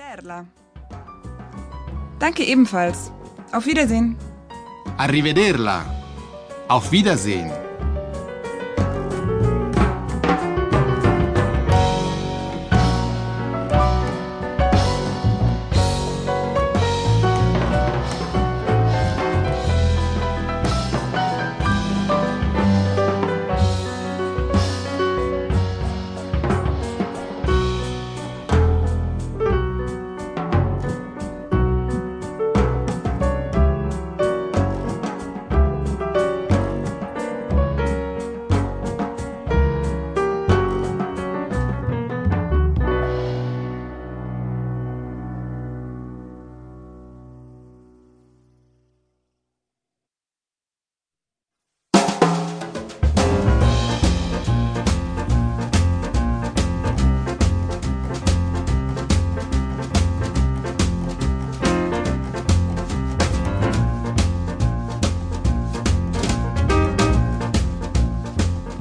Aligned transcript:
Arrivederla. 0.00 0.46
Danke 2.18 2.44
ebenfalls. 2.44 3.12
Auf 3.52 3.66
Wiedersehen. 3.66 4.16
Arrivederla. 4.96 5.84
Auf 6.68 6.90
Wiedersehen. 6.90 7.50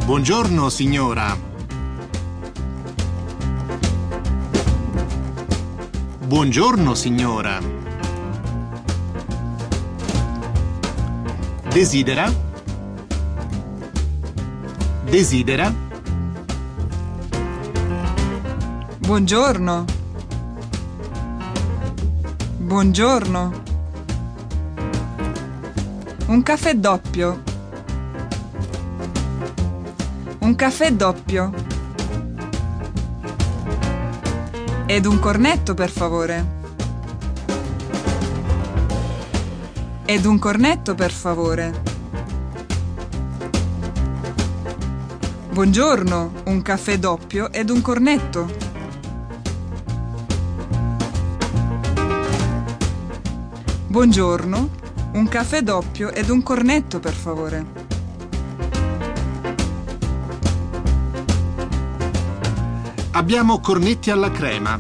Buongiorno, 0.09 0.69
signora. 0.69 1.38
Buongiorno, 6.25 6.95
signora. 6.95 7.59
Desidera? 11.71 12.33
Desidera? 15.03 15.71
Buongiorno. 18.97 19.85
Buongiorno. 22.57 23.61
Un 26.25 26.41
caffè 26.41 26.73
doppio. 26.73 27.48
Un 30.50 30.55
caffè 30.55 30.92
doppio. 30.92 31.53
Ed 34.88 35.05
un 35.05 35.19
cornetto, 35.19 35.75
per 35.75 35.92
favore. 35.92 36.45
Ed 40.05 40.25
un 40.25 40.39
cornetto, 40.39 40.95
per 40.95 41.11
favore. 41.11 41.81
Buongiorno, 45.52 46.31
un 46.45 46.61
caffè 46.64 46.97
doppio 46.97 47.52
ed 47.52 47.70
un 47.70 47.81
cornetto. 47.83 48.50
Buongiorno, 53.86 54.70
un 55.11 55.27
caffè 55.27 55.61
doppio 55.61 56.11
ed 56.11 56.30
un 56.30 56.42
cornetto, 56.42 57.00
per 57.00 57.14
favore. 57.14 57.88
Abbiamo 63.19 63.59
cornetti 63.59 64.11
alla 64.11 64.31
crema. 64.31 64.80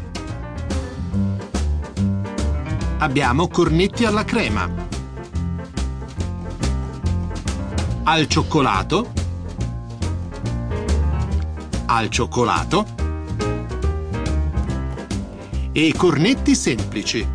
Abbiamo 2.99 3.49
cornetti 3.49 4.05
alla 4.05 4.23
crema. 4.23 4.65
Al 8.03 8.27
cioccolato. 8.27 9.11
Al 11.87 12.07
cioccolato. 12.07 12.85
E 15.73 15.93
cornetti 15.97 16.55
semplici. 16.55 17.27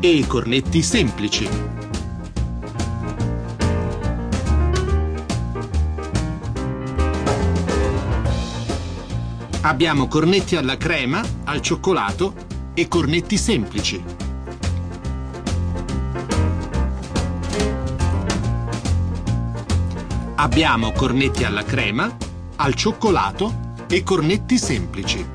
E 0.00 0.24
cornetti 0.26 0.82
semplici. 0.82 1.77
Abbiamo 9.68 10.08
cornetti 10.08 10.56
alla 10.56 10.78
crema, 10.78 11.22
al 11.44 11.60
cioccolato 11.60 12.32
e 12.72 12.88
cornetti 12.88 13.36
semplici. 13.36 14.02
Abbiamo 20.36 20.92
cornetti 20.92 21.44
alla 21.44 21.64
crema, 21.64 22.10
al 22.56 22.72
cioccolato 22.72 23.74
e 23.88 24.02
cornetti 24.02 24.56
semplici. 24.56 25.28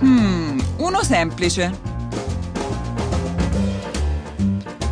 Hmm, 0.00 0.58
uno 0.78 1.02
semplice. 1.02 1.78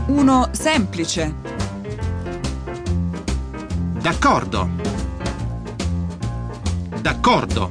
Uno 0.09 0.51
semplice. 0.53 1.50
D'accordo. 4.01 4.67
D'accordo. 7.03 7.71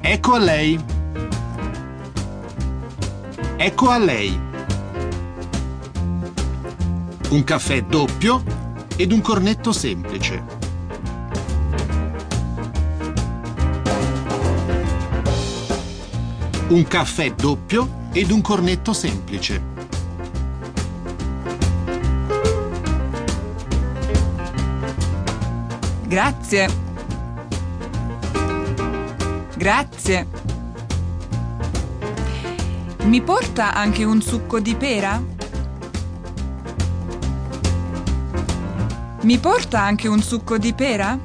Ecco 0.00 0.32
a 0.32 0.38
lei. 0.38 0.82
Ecco 3.56 3.90
a 3.90 3.98
lei. 3.98 4.40
Un 7.28 7.44
caffè 7.44 7.82
doppio 7.82 8.42
ed 8.96 9.12
un 9.12 9.20
cornetto 9.20 9.72
semplice. 9.72 10.42
Un 16.68 16.84
caffè 16.88 17.34
doppio 17.34 18.08
ed 18.12 18.30
un 18.30 18.40
cornetto 18.40 18.94
semplice. 18.94 19.69
Grazie. 26.10 26.68
Grazie. 29.56 30.26
Mi 33.04 33.22
porta 33.22 33.72
anche 33.72 34.02
un 34.02 34.20
succo 34.20 34.58
di 34.58 34.74
pera? 34.74 35.22
Mi 39.20 39.38
porta 39.38 39.82
anche 39.82 40.08
un 40.08 40.20
succo 40.20 40.58
di 40.58 40.72
pera? 40.74 41.16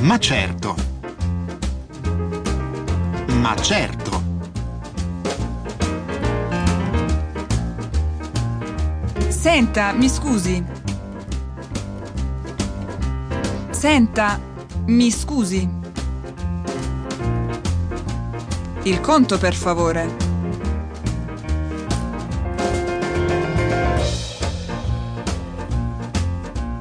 Ma 0.00 0.18
certo. 0.18 0.74
Ma 3.40 3.54
certo. 3.54 3.83
Senta, 9.44 9.92
mi 9.92 10.08
scusi. 10.08 10.64
Senta, 13.68 14.40
mi 14.86 15.10
scusi. 15.10 15.68
Il 18.84 19.00
conto, 19.00 19.36
per 19.36 19.54
favore. 19.54 20.16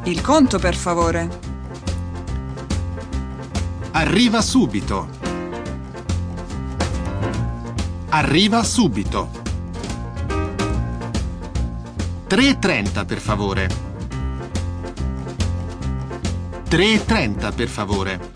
Il 0.06 0.22
conto, 0.22 0.58
per 0.58 0.76
favore. 0.76 1.40
Arriva 3.92 4.42
subito. 4.42 5.10
Arriva 8.08 8.64
subito. 8.64 9.43
3.30 12.34 13.06
per 13.06 13.20
favore. 13.20 13.68
3.30 16.68 17.54
per 17.54 17.68
favore. 17.68 18.32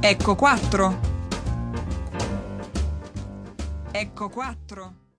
Ecco 0.00 0.34
quattro. 0.36 0.98
Ecco 3.90 4.28
quattro. 4.30 4.99